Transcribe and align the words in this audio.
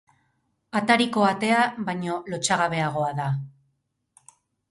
Atariko 0.79 1.25
atea 1.31 1.59
baino 1.89 2.17
lotsagabeagoa 2.35 3.13
da. 3.23 3.27